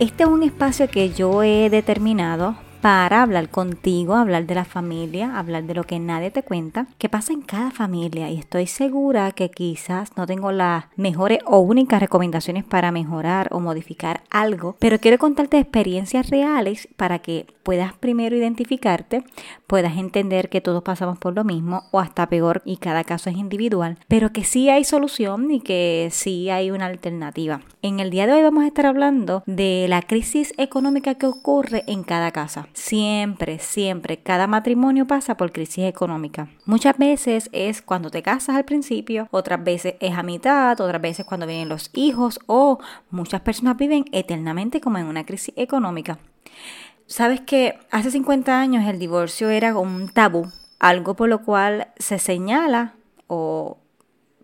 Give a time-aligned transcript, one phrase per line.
[0.00, 5.38] Este es un espacio que yo he determinado para hablar contigo, hablar de la familia,
[5.38, 9.32] hablar de lo que nadie te cuenta, que pasa en cada familia y estoy segura
[9.32, 14.98] que quizás no tengo las mejores o únicas recomendaciones para mejorar o modificar algo, pero
[14.98, 19.22] quiero contarte experiencias reales para que puedas primero identificarte,
[19.66, 23.36] puedas entender que todos pasamos por lo mismo o hasta peor y cada caso es
[23.36, 27.60] individual, pero que sí hay solución y que sí hay una alternativa.
[27.82, 31.84] En el día de hoy vamos a estar hablando de la crisis económica que ocurre
[31.86, 32.66] en cada casa.
[32.72, 36.48] Siempre, siempre, cada matrimonio pasa por crisis económica.
[36.66, 41.26] Muchas veces es cuando te casas al principio, otras veces es a mitad, otras veces
[41.26, 42.78] cuando vienen los hijos o
[43.10, 46.18] muchas personas viven eternamente como en una crisis económica.
[47.06, 52.18] Sabes que hace 50 años el divorcio era un tabú, algo por lo cual se
[52.18, 52.94] señala
[53.26, 53.78] o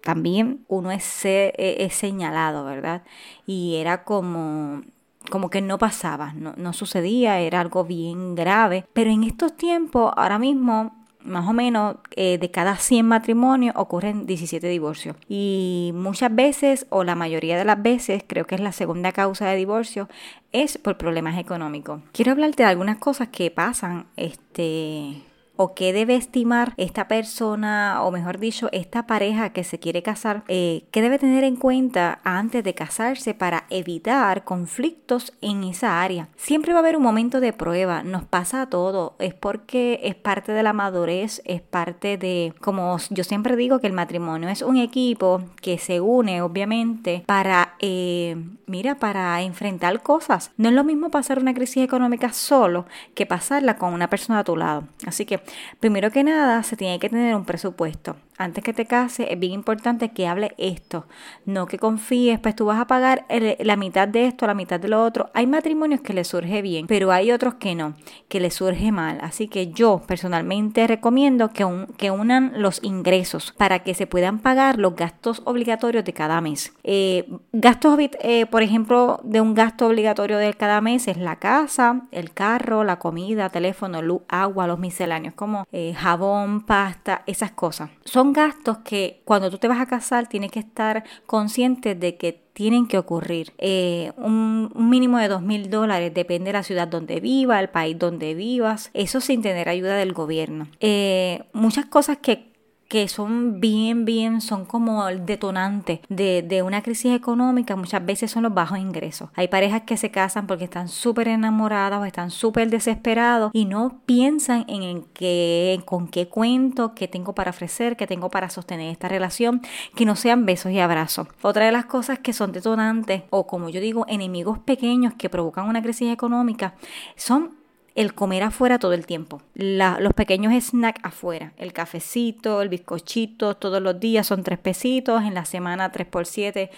[0.02, 3.02] también uno es, es señalado, ¿verdad?
[3.46, 4.82] Y era como
[5.30, 8.84] como que no pasaba, no, sucedía, era algo bien grave.
[8.92, 14.26] Pero en estos tiempos, ahora mismo, más o menos eh, de cada 100 matrimonios ocurren
[14.26, 15.16] 17 divorcios.
[15.28, 19.46] Y muchas veces, o la mayoría de las veces, creo que es la segunda causa
[19.48, 20.08] de divorcio,
[20.52, 22.00] es por problemas económicos.
[22.12, 25.22] Quiero hablarte de algunas cosas que pasan este,
[25.56, 30.44] o qué debe estimar esta persona, o mejor dicho, esta pareja que se quiere casar,
[30.48, 36.28] eh, qué debe tener en cuenta antes de casarse para evitar conflictos en esa área.
[36.36, 40.14] Siempre va a haber un momento de prueba, nos pasa a todo, es porque es
[40.14, 44.62] parte de la madurez, es parte de, como yo siempre digo, que el matrimonio es
[44.62, 50.50] un equipo que se une, obviamente, para, eh, mira, para enfrentar cosas.
[50.56, 54.44] No es lo mismo pasar una crisis económica solo que pasarla con una persona a
[54.44, 54.84] tu lado.
[55.06, 55.38] Así que
[55.80, 58.16] Primero que nada, se tiene que tener un presupuesto.
[58.38, 61.06] Antes que te cases, es bien importante que hable esto.
[61.46, 63.24] No que confíes, pues tú vas a pagar
[63.60, 65.30] la mitad de esto, la mitad de lo otro.
[65.32, 67.94] Hay matrimonios que les surge bien, pero hay otros que no,
[68.28, 69.18] que les surge mal.
[69.22, 71.64] Así que yo personalmente recomiendo que,
[72.10, 76.72] unan los ingresos para que se puedan pagar los gastos obligatorios de cada mes.
[76.84, 82.02] Eh, gastos, eh, por ejemplo, de un gasto obligatorio de cada mes es la casa,
[82.12, 87.90] el carro, la comida, teléfono, luz, agua, los misceláneos como eh, jabón, pasta, esas cosas.
[88.04, 92.46] Son gastos que cuando tú te vas a casar tienes que estar consciente de que
[92.52, 93.52] tienen que ocurrir.
[93.58, 97.98] Eh, un, mínimo de dos mil dólares, depende de la ciudad donde viva, el país
[97.98, 100.68] donde vivas, eso sin tener ayuda del gobierno.
[100.80, 102.55] Eh, muchas cosas que
[102.88, 108.30] que son bien, bien, son como el detonante de, de, una crisis económica, muchas veces
[108.30, 109.30] son los bajos ingresos.
[109.34, 114.00] Hay parejas que se casan porque están súper enamoradas o están súper desesperados y no
[114.06, 119.08] piensan en, qué, con qué cuento, qué tengo para ofrecer, qué tengo para sostener esta
[119.08, 119.62] relación,
[119.94, 121.28] que no sean besos y abrazos.
[121.42, 125.68] Otra de las cosas que son detonantes o como yo digo, enemigos pequeños que provocan
[125.68, 126.74] una crisis económica
[127.16, 127.65] son
[127.96, 129.42] el comer afuera todo el tiempo.
[129.54, 135.34] los pequeños snacks afuera, el cafecito, el bizcochito, todos los días son tres pesitos, en
[135.34, 136.70] la semana 3 por 7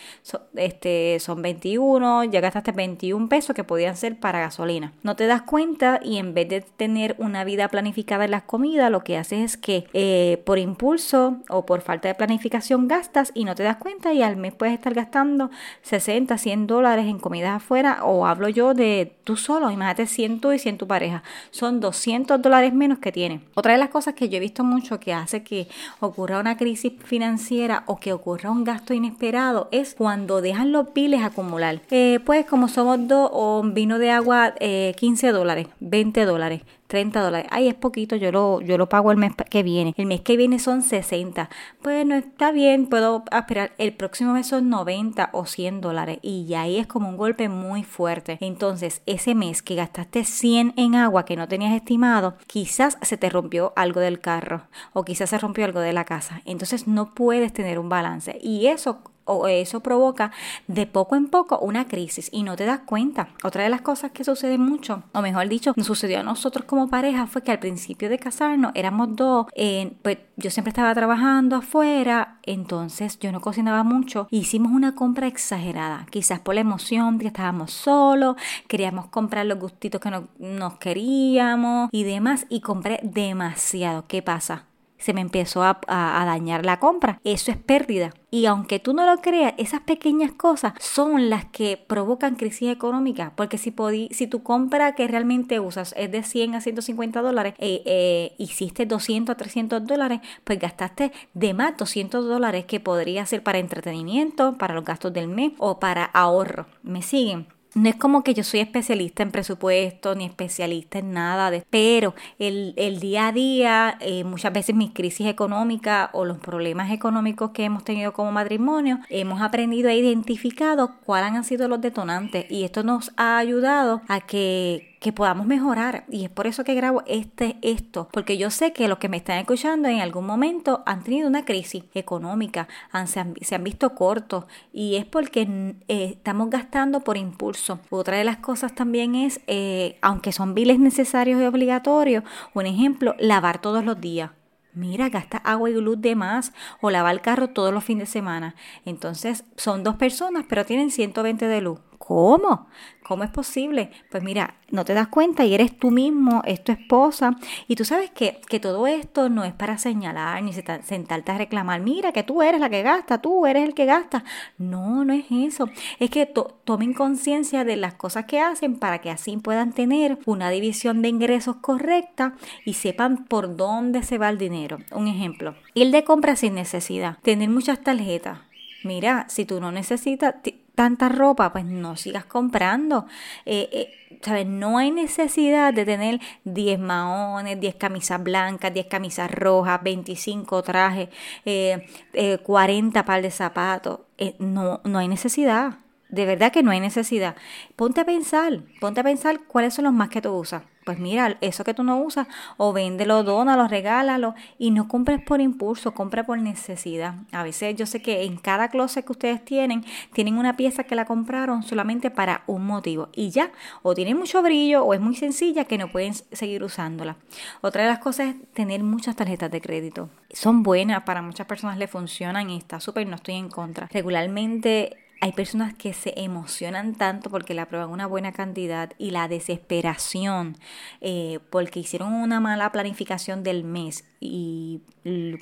[0.54, 4.92] este, son 21, ya gastaste 21 pesos que podían ser para gasolina.
[5.02, 8.90] No te das cuenta y en vez de tener una vida planificada en las comidas,
[8.90, 13.44] lo que haces es que eh, por impulso o por falta de planificación gastas y
[13.44, 15.50] no te das cuenta y al mes puedes estar gastando
[15.82, 20.58] 60, 100 dólares en comidas afuera o hablo yo de tú solo, imagínate 100 y
[20.58, 21.07] 100 tu pareja
[21.50, 23.40] son 200 dólares menos que tiene.
[23.54, 25.68] Otra de las cosas que yo he visto mucho que hace que
[26.00, 31.22] ocurra una crisis financiera o que ocurra un gasto inesperado es cuando dejan los piles
[31.22, 31.80] acumular.
[31.90, 36.62] Eh, pues como somos dos, o vino de agua 15 eh, dólares, 20 dólares.
[36.88, 37.48] 30 dólares.
[37.52, 39.94] Ay, es poquito, yo lo, yo lo pago el mes que viene.
[39.96, 41.48] El mes que viene son 60.
[41.82, 43.72] Bueno, está bien, puedo esperar.
[43.78, 46.18] El próximo mes son 90 o 100 dólares.
[46.22, 48.38] Y ya ahí es como un golpe muy fuerte.
[48.40, 53.28] Entonces, ese mes que gastaste 100 en agua que no tenías estimado, quizás se te
[53.28, 54.62] rompió algo del carro
[54.94, 56.40] o quizás se rompió algo de la casa.
[56.46, 58.38] Entonces, no puedes tener un balance.
[58.42, 60.32] Y eso o eso provoca
[60.66, 63.28] de poco en poco una crisis y no te das cuenta.
[63.44, 67.26] Otra de las cosas que sucede mucho, o mejor dicho, sucedió a nosotros como pareja
[67.26, 72.38] fue que al principio de casarnos éramos dos, eh, pues yo siempre estaba trabajando afuera,
[72.44, 77.28] entonces yo no cocinaba mucho, hicimos una compra exagerada, quizás por la emoción de que
[77.28, 78.36] estábamos solos,
[78.66, 84.04] queríamos comprar los gustitos que nos queríamos y demás y compré demasiado.
[84.06, 84.67] ¿Qué pasa?
[84.98, 87.20] Se me empezó a, dañar la compra.
[87.24, 88.12] Eso es pérdida.
[88.30, 93.32] Y aunque tú no lo creas, esas pequeñas cosas son las que provocan crisis económica.
[93.36, 93.74] Porque si,
[94.10, 98.84] si tu compra que realmente usas es de 100 a 150 dólares, eh, eh, hiciste
[98.86, 104.58] 200 a 300 dólares, pues gastaste de más 200 dólares que podría ser para entretenimiento,
[104.58, 106.66] para los gastos del mes o para ahorro.
[106.82, 107.57] ¿Me siguen?
[107.78, 112.14] No es como que yo soy especialista en presupuesto ni especialista en nada, de, pero
[112.38, 117.50] el, el día a día, eh, muchas veces mis crisis económicas o los problemas económicos
[117.50, 122.46] que hemos tenido como matrimonio, hemos aprendido e identificado cuáles han sido los detonantes.
[122.50, 126.04] Y esto nos ha ayudado a que que podamos mejorar.
[126.10, 129.16] Y es por eso que grabo este, esto, porque yo sé que los que me
[129.16, 134.44] están escuchando en algún momento han tenido una crisis económica, han, se, han, visto cortos
[134.72, 137.80] y es porque eh, estamos gastando por impulso.
[137.90, 142.24] Otra de las cosas también es, eh, aunque son biles necesarios y obligatorios,
[142.54, 144.30] un ejemplo, lavar todos los días.
[144.74, 148.12] Mira, gasta agua y luz de más o lava el carro todos los fines de
[148.12, 148.54] semana.
[148.84, 151.80] Entonces son dos personas, pero tienen 120 de luz.
[151.98, 152.68] ¿Cómo?
[153.02, 153.90] ¿Cómo es posible?
[154.10, 157.36] Pues mira, no te das cuenta y eres tú mismo, es tu esposa.
[157.66, 161.80] Y tú sabes que, que todo esto no es para señalar ni sentarte a reclamar,
[161.80, 164.24] mira que tú eres la que gasta, tú eres el que gasta.
[164.58, 165.68] No, no es eso.
[165.98, 170.50] Es que tomen conciencia de las cosas que hacen para que así puedan tener una
[170.50, 172.34] división de ingresos correcta
[172.64, 174.78] y sepan por dónde se va el dinero.
[174.92, 178.40] Un ejemplo, ir de compra sin necesidad, tener muchas tarjetas.
[178.84, 180.36] Mira, si tú no necesitas,
[180.78, 183.06] tanta ropa, pues no sigas comprando.
[183.44, 184.46] Eh, eh, ¿sabes?
[184.46, 191.08] No hay necesidad de tener 10 maones, 10 camisas blancas, 10 camisas rojas, 25 trajes,
[191.44, 194.02] eh, 40 par de zapatos.
[194.18, 195.80] Eh, no, no hay necesidad.
[196.10, 197.34] De verdad que no hay necesidad.
[197.74, 201.36] Ponte a pensar, ponte a pensar cuáles son los más que tú usas pues mira,
[201.42, 206.24] eso que tú no usas, o véndelo, dónalo, regálalo y no compres por impulso, compra
[206.24, 207.16] por necesidad.
[207.30, 210.94] A veces yo sé que en cada closet que ustedes tienen, tienen una pieza que
[210.94, 213.50] la compraron solamente para un motivo y ya,
[213.82, 217.16] o tiene mucho brillo o es muy sencilla que no pueden seguir usándola.
[217.60, 220.08] Otra de las cosas es tener muchas tarjetas de crédito.
[220.30, 223.90] Son buenas, para muchas personas le funcionan y está súper, no estoy en contra.
[223.92, 229.26] Regularmente hay personas que se emocionan tanto porque le aprueban una buena cantidad y la
[229.26, 230.56] desesperación
[231.00, 234.80] eh, porque hicieron una mala planificación del mes y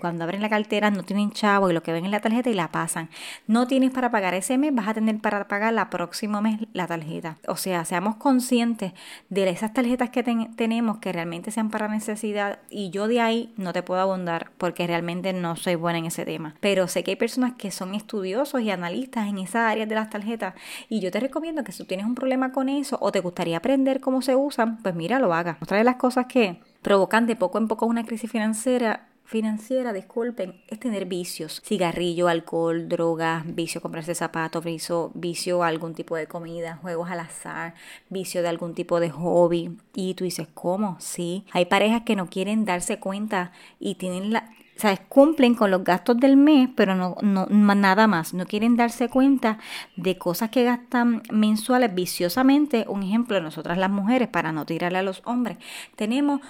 [0.00, 2.54] cuando abren la cartera no tienen chavo y lo que ven en la tarjeta y
[2.54, 3.08] la pasan.
[3.46, 6.86] No tienes para pagar ese mes, vas a tener para pagar la próximo mes la
[6.86, 7.38] tarjeta.
[7.48, 8.92] O sea, seamos conscientes
[9.28, 13.72] de esas tarjetas que tenemos que realmente sean para necesidad y yo de ahí no
[13.72, 16.54] te puedo abundar porque realmente no soy buena en ese tema.
[16.60, 20.10] Pero sé que hay personas que son estudiosos y analistas en esas áreas de las
[20.10, 20.54] tarjetas
[20.88, 23.56] y yo te recomiendo que si tú tienes un problema con eso o te gustaría
[23.56, 25.56] aprender cómo se usan, pues mira, lo hagas.
[25.60, 30.62] Otra de las cosas que provocan de poco en poco una crisis financiera financiera, disculpen,
[30.68, 36.78] es tener vicios, cigarrillo, alcohol, drogas, vicio comprarse zapatos, vicio, vicio algún tipo de comida,
[36.80, 37.74] juegos al azar,
[38.08, 39.76] vicio de algún tipo de hobby.
[39.94, 40.96] Y tú dices, ¿cómo?
[41.00, 41.44] Sí.
[41.50, 43.50] Hay parejas que no quieren darse cuenta
[43.80, 45.00] y tienen la, ¿sabes?
[45.08, 48.34] Cumplen con los gastos del mes, pero no, no, nada más.
[48.34, 49.58] No quieren darse cuenta
[49.96, 52.84] de cosas que gastan mensuales viciosamente.
[52.88, 55.58] Un ejemplo, nosotras las mujeres, para no tirarle a los hombres,
[55.96, 56.40] tenemos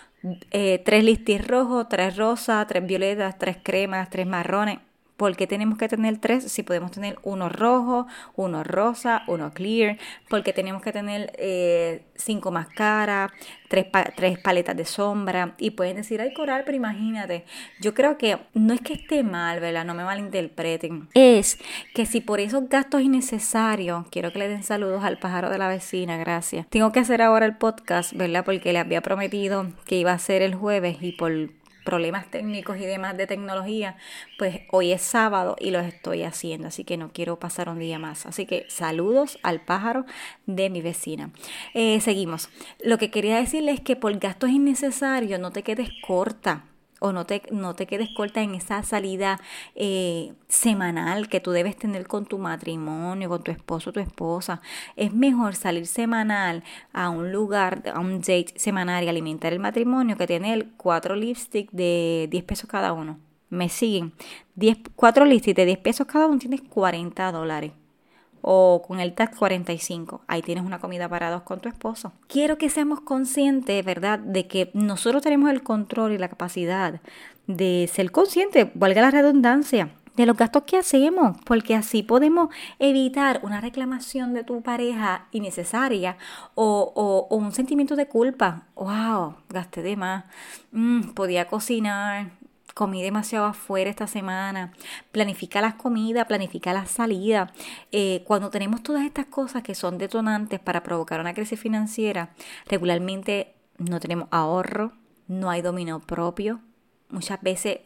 [0.50, 4.78] eh, tres listis rojos, tres rosas, tres violetas, tres cremas, tres marrones.
[5.16, 9.96] ¿Por qué tenemos que tener tres si podemos tener uno rojo, uno rosa, uno clear?
[10.28, 13.32] Porque tenemos que tener eh, cinco máscaras,
[13.68, 15.54] tres, tres paletas de sombra.
[15.58, 17.44] Y pueden decir, ay, coral, pero imagínate.
[17.80, 19.84] Yo creo que no es que esté mal, ¿verdad?
[19.86, 21.08] No me malinterpreten.
[21.14, 21.58] Es
[21.94, 25.68] que si por esos gastos innecesarios, quiero que le den saludos al pájaro de la
[25.68, 26.66] vecina, gracias.
[26.68, 28.44] Tengo que hacer ahora el podcast, ¿verdad?
[28.44, 31.32] Porque le había prometido que iba a ser el jueves y por
[31.86, 33.96] problemas técnicos y demás de tecnología,
[34.36, 37.98] pues hoy es sábado y los estoy haciendo, así que no quiero pasar un día
[37.98, 38.26] más.
[38.26, 40.04] Así que saludos al pájaro
[40.44, 41.30] de mi vecina.
[41.72, 42.50] Eh, seguimos.
[42.82, 46.64] Lo que quería decirles es que por gastos innecesarios no te quedes corta
[47.00, 49.40] o no te, no te quedes corta en esa salida
[49.74, 54.60] eh, semanal que tú debes tener con tu matrimonio, con tu esposo tu esposa.
[54.96, 60.16] Es mejor salir semanal a un lugar, a un date semanal y alimentar el matrimonio
[60.16, 63.18] que tener cuatro lipsticks de 10 pesos cada uno.
[63.48, 64.12] Me siguen.
[64.54, 67.72] 10, cuatro lipsticks de 10 pesos cada uno tienes 40 dólares
[68.48, 70.22] o con el TAC 45.
[70.28, 72.12] Ahí tienes una comida para dos con tu esposo.
[72.28, 77.00] Quiero que seamos conscientes, ¿verdad?, de que nosotros tenemos el control y la capacidad
[77.48, 82.48] de ser conscientes, valga la redundancia, de los gastos que hacemos, porque así podemos
[82.78, 86.16] evitar una reclamación de tu pareja innecesaria
[86.54, 88.62] o, un sentimiento de culpa.
[88.76, 89.34] ¡Wow!
[89.50, 90.24] Gasté de más.
[90.72, 92.30] Mm, podía cocinar,
[92.76, 94.70] comí demasiado afuera esta semana,
[95.10, 97.50] planifica las comidas, planifica la salida.
[97.90, 102.34] Eh, cuando tenemos todas estas cosas que son detonantes para provocar una crisis financiera,
[102.66, 104.92] regularmente no tenemos ahorro,
[105.26, 106.60] no hay dominio propio.
[107.08, 107.78] Muchas veces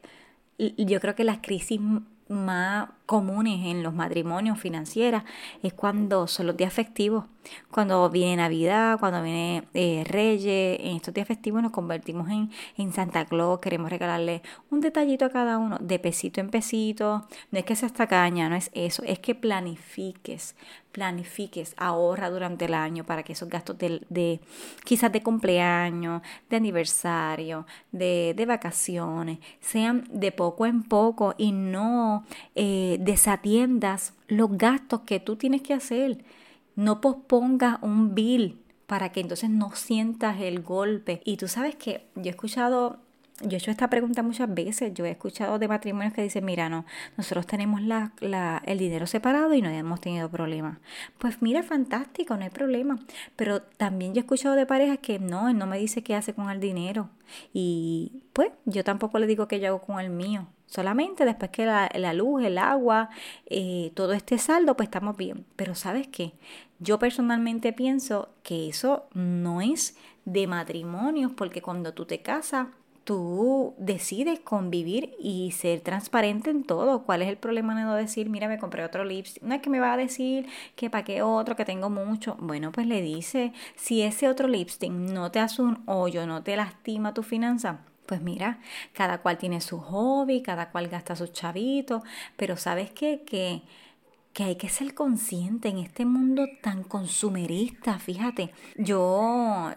[0.58, 1.80] yo creo que las crisis
[2.28, 5.24] más comunes en los matrimonios financieras
[5.64, 7.24] es cuando son los días festivos,
[7.68, 12.92] cuando viene Navidad, cuando viene eh, Reyes, en estos días festivos nos convertimos en, en
[12.92, 17.64] Santa Claus, queremos regalarle un detallito a cada uno, de pesito en pesito, no es
[17.64, 20.54] que sea esta caña, no es eso, es que planifiques,
[20.92, 24.40] planifiques, ahorra durante el año para que esos gastos de, de
[24.84, 32.24] quizás de cumpleaños, de aniversario, de, de, vacaciones, sean de poco en poco y no
[32.54, 36.22] eh, desatiendas los gastos que tú tienes que hacer.
[36.76, 41.22] No pospongas un bill para que entonces no sientas el golpe.
[41.24, 43.00] Y tú sabes que yo he escuchado
[43.42, 44.92] yo he hecho esta pregunta muchas veces.
[44.92, 46.84] Yo he escuchado de matrimonios que dicen, mira, no,
[47.16, 50.76] nosotros tenemos la, la, el dinero separado y no hemos tenido problemas.
[51.16, 52.98] Pues mira, fantástico, no hay problema.
[53.36, 56.34] Pero también yo he escuchado de parejas que no, él no me dice qué hace
[56.34, 57.08] con el dinero.
[57.54, 60.48] Y pues yo tampoco le digo qué yo hago con el mío.
[60.70, 63.10] Solamente después que la, luz, el agua,
[63.46, 65.44] eh, todo esté saldo, pues estamos bien.
[65.56, 66.32] Pero sabes qué?
[66.78, 72.68] Yo personalmente pienso que eso no es de matrimonios, porque cuando tú te casas,
[73.02, 77.02] tú decides convivir y ser transparente en todo.
[77.02, 79.42] ¿Cuál es el problema de no decir, mira, me compré otro lipstick?
[79.42, 80.46] No es que me va a decir
[80.76, 82.36] que para qué otro, que tengo mucho.
[82.38, 86.54] Bueno, pues le dice, si ese otro lipstick no te hace un hoyo, no te
[86.54, 88.58] lastima tu finanza, pues mira,
[88.92, 92.02] cada cual tiene su hobby, cada cual gasta sus chavitos,
[92.36, 93.22] pero ¿sabes qué?
[93.24, 93.62] Que
[94.32, 98.52] que hay que ser consciente en este mundo tan consumerista, fíjate.
[98.76, 99.72] Yo,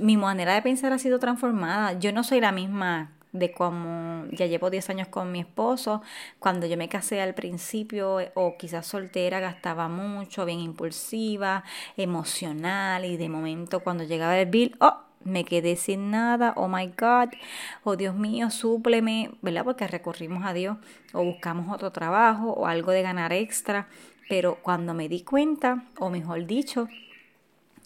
[0.00, 1.98] mi manera de pensar ha sido transformada.
[1.98, 6.02] Yo no soy la misma de como ya llevo 10 años con mi esposo.
[6.38, 11.64] Cuando yo me casé al principio o quizás soltera gastaba mucho, bien impulsiva,
[11.96, 16.86] emocional y de momento cuando llegaba el bill, oh, me quedé sin nada, oh my
[16.88, 17.30] God,
[17.84, 19.64] oh Dios mío, súpleme, ¿verdad?
[19.64, 20.78] Porque recurrimos a Dios
[21.12, 23.88] o buscamos otro trabajo o algo de ganar extra,
[24.28, 26.88] pero cuando me di cuenta, o mejor dicho,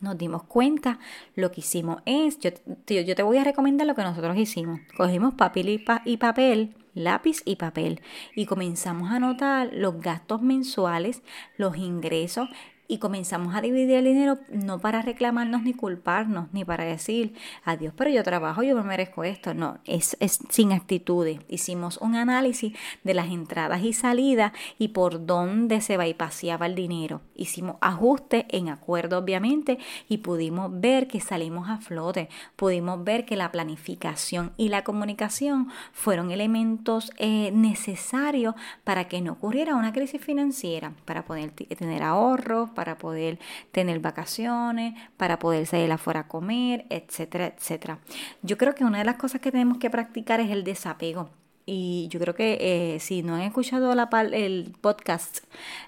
[0.00, 0.98] nos dimos cuenta,
[1.34, 2.50] lo que hicimos es, yo,
[2.86, 4.80] yo te voy a recomendar lo que nosotros hicimos.
[4.96, 8.00] Cogimos papel y, y papel, lápiz y papel
[8.34, 11.22] y comenzamos a anotar los gastos mensuales,
[11.56, 12.48] los ingresos
[12.88, 17.92] y comenzamos a dividir el dinero no para reclamarnos ni culparnos, ni para decir, adiós,
[17.96, 19.54] pero yo trabajo, yo me merezco esto.
[19.54, 21.40] No, es, es sin actitudes.
[21.48, 26.04] Hicimos un análisis de las entradas y salidas y por dónde se va
[26.66, 27.20] el dinero.
[27.34, 32.28] Hicimos ajustes en acuerdo, obviamente, y pudimos ver que salimos a flote.
[32.56, 39.32] Pudimos ver que la planificación y la comunicación fueron elementos eh, necesarios para que no
[39.32, 43.38] ocurriera una crisis financiera, para poder tener ahorros, para poder
[43.73, 47.99] tener vacaciones, para poder salir afuera a comer, etcétera, etcétera.
[48.43, 51.31] Yo creo que una de las cosas que tenemos que practicar es el desapego.
[51.66, 55.38] Y yo creo que eh, si no han escuchado la, el podcast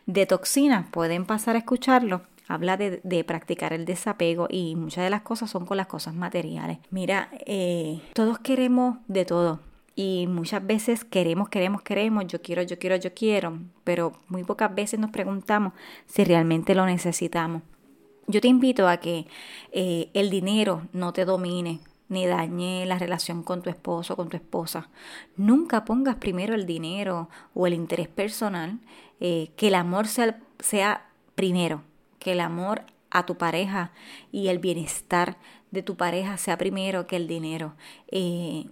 [0.07, 2.23] de toxinas, pueden pasar a escucharlo.
[2.49, 6.15] Habla de, de, practicar el desapego y muchas de las cosas son con las cosas
[6.15, 6.79] materiales.
[6.91, 9.61] Mira, eh, todos queremos de todo
[9.97, 14.73] y muchas veces queremos, queremos, queremos, yo quiero, yo quiero, yo quiero, pero muy pocas
[14.75, 15.73] veces nos preguntamos
[16.07, 17.63] si realmente lo necesitamos.
[18.27, 19.27] Yo te invito a que
[19.73, 24.37] eh, el dinero no te domine ni dañe la relación con tu esposo con tu
[24.37, 24.91] esposa.
[25.37, 28.79] Nunca pongas primero el dinero o el interés personal,
[29.21, 31.83] eh, que el amor sea, sea primero,
[32.19, 33.93] que el amor a tu pareja
[34.31, 35.39] y el bienestar
[35.71, 37.75] de tu pareja sea primero que el dinero.
[38.09, 38.67] Eh,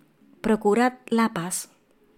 [0.44, 1.70] Procura la paz.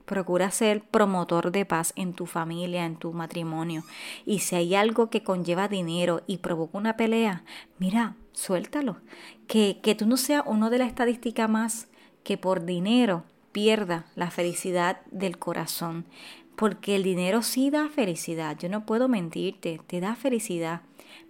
[0.04, 3.84] Procura ser promotor de paz en tu familia, en tu matrimonio.
[4.24, 7.44] Y si hay algo que conlleva dinero y provoca una pelea,
[7.78, 8.96] mira, suéltalo.
[9.46, 11.86] Que, que tú no seas uno de la estadística más
[12.24, 16.04] que por dinero pierda la felicidad del corazón.
[16.56, 18.58] Porque el dinero sí da felicidad.
[18.58, 20.80] Yo no puedo mentirte, te da felicidad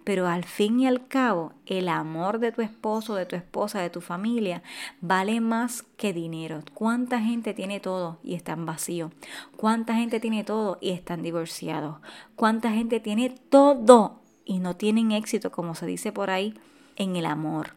[0.07, 3.89] pero al fin y al cabo el amor de tu esposo, de tu esposa, de
[3.89, 4.63] tu familia
[5.01, 6.63] vale más que dinero.
[6.73, 9.11] ¿Cuánta gente tiene todo y están vacíos?
[9.57, 11.97] ¿Cuánta gente tiene todo y están divorciados?
[12.37, 16.53] ¿Cuánta gente tiene todo y no tienen éxito, como se dice por ahí,
[16.95, 17.73] en el amor?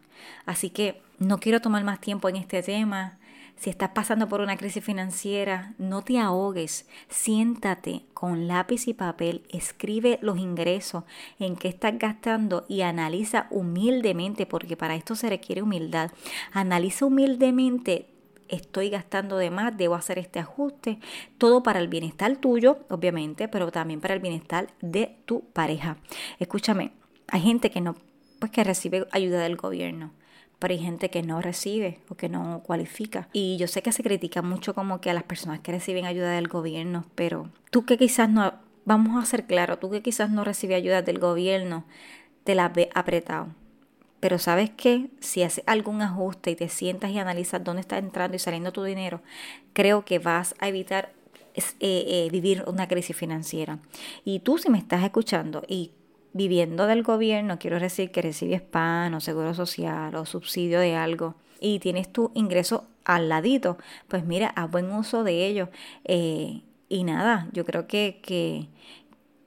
[0.46, 3.18] Así que no quiero tomar más tiempo en este tema.
[3.60, 6.88] Si estás pasando por una crisis financiera, no te ahogues.
[7.10, 11.04] Siéntate con lápiz y papel, escribe los ingresos,
[11.38, 16.10] en qué estás gastando y analiza humildemente, porque para esto se requiere humildad.
[16.52, 18.06] Analiza humildemente
[18.48, 20.98] estoy gastando de más, debo hacer este ajuste,
[21.36, 25.98] todo para el bienestar tuyo, obviamente, pero también para el bienestar de tu pareja.
[26.38, 26.92] Escúchame,
[27.28, 27.94] hay gente que no,
[28.38, 30.12] pues que recibe ayuda del gobierno
[30.60, 33.28] pero hay gente que no recibe o que no cualifica.
[33.32, 36.30] Y yo sé que se critica mucho como que a las personas que reciben ayuda
[36.32, 38.52] del gobierno, pero tú que quizás no
[38.84, 41.84] vamos a ser claros, tú que quizás no recibes ayuda del gobierno,
[42.44, 43.48] te la ve apretado.
[44.20, 48.36] Pero sabes que si haces algún ajuste y te sientas y analizas dónde está entrando
[48.36, 49.22] y saliendo tu dinero,
[49.72, 51.12] creo que vas a evitar
[51.54, 53.78] eh, eh, vivir una crisis financiera.
[54.24, 55.92] Y tú si me estás escuchando y
[56.32, 61.34] viviendo del gobierno, quiero decir que recibes PAN o seguro social o subsidio de algo
[61.60, 65.68] y tienes tu ingreso al ladito, pues mira, haz buen uso de ello.
[66.04, 68.68] Eh, y nada, yo creo que, que,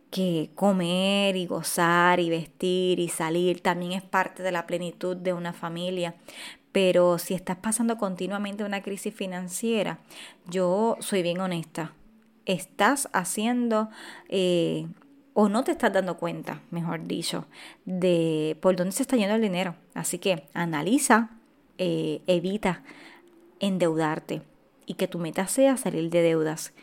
[0.10, 5.34] que comer y gozar y vestir y salir también es parte de la plenitud de
[5.34, 6.16] una familia.
[6.72, 10.00] Pero si estás pasando continuamente una crisis financiera,
[10.50, 11.94] yo soy bien honesta.
[12.46, 13.90] Estás haciendo
[14.28, 14.88] eh,
[15.34, 17.46] o no te estás dando cuenta, mejor dicho,
[17.86, 19.76] de por dónde se está yendo el dinero.
[19.94, 21.32] Así que analiza,
[21.78, 22.84] eh, evita
[23.60, 24.42] endeudarte
[24.86, 26.74] y que tu meta sea salir de deudas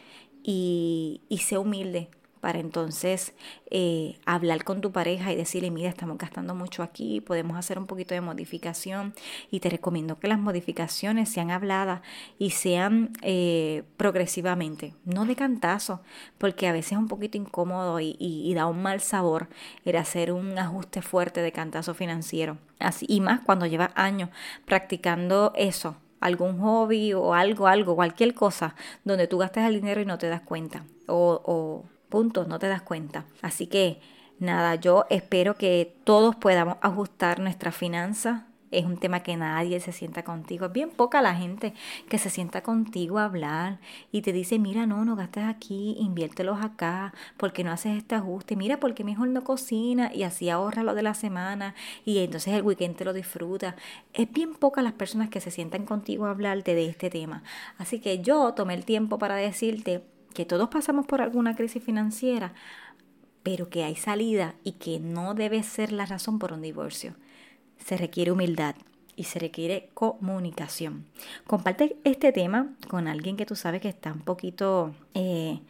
[0.42, 2.08] y, y sé humilde
[2.40, 3.34] para entonces
[3.70, 7.86] eh, hablar con tu pareja y decirle, mira, estamos gastando mucho aquí, podemos hacer un
[7.86, 9.14] poquito de modificación
[9.50, 12.00] y te recomiendo que las modificaciones sean habladas
[12.38, 16.00] y sean eh, progresivamente, no de cantazo,
[16.38, 19.48] porque a veces es un poquito incómodo y, da un mal sabor
[19.84, 22.58] el hacer un ajuste fuerte de cantazo financiero.
[22.78, 24.30] Así, y más cuando llevas años
[24.64, 30.06] practicando eso, algún hobby o algo, algo, cualquier cosa donde tú gastes el dinero y
[30.06, 30.84] no te das cuenta.
[31.06, 33.24] O, o puntos, no te das cuenta.
[33.40, 34.00] Así que
[34.38, 39.92] nada, yo espero que todos podamos ajustar nuestra finanzas es un tema que nadie se
[39.92, 40.66] sienta contigo.
[40.66, 41.74] Es bien poca la gente
[42.08, 43.80] que se sienta contigo a hablar
[44.12, 48.56] y te dice, mira, no, no gastes aquí, inviértelos acá, porque no haces este ajuste,
[48.56, 51.74] mira, porque mejor no cocina y así ahorra lo de la semana
[52.04, 53.76] y entonces el weekend te lo disfruta.
[54.12, 57.42] Es bien poca las personas que se sientan contigo a hablarte de este tema.
[57.78, 62.54] Así que yo tomé el tiempo para decirte que todos pasamos por alguna crisis financiera,
[63.42, 67.14] pero que hay salida y que no debe ser la razón por un divorcio
[67.84, 68.74] se requiere humildad
[69.16, 71.06] y se requiere comunicación.
[71.46, 75.60] Comparte este tema con alguien que tú sabes que está un poquito eh,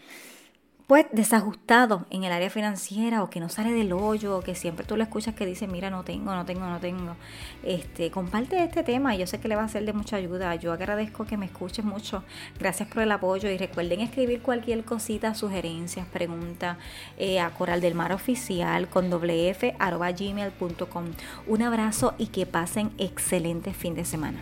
[0.91, 4.85] pues desajustado en el área financiera o que no sale del hoyo o que siempre
[4.85, 7.15] tú lo escuchas que dice mira no tengo, no tengo, no tengo.
[7.63, 10.53] Este, comparte este tema yo sé que le va a ser de mucha ayuda.
[10.57, 12.25] Yo agradezco que me escuches mucho.
[12.59, 16.77] Gracias por el apoyo y recuerden escribir cualquier cosita, sugerencias, preguntas
[17.19, 20.11] eh, a Coral del Mar Oficial con doble f arroba.
[21.47, 24.41] Un abrazo y que pasen excelente fin de semana.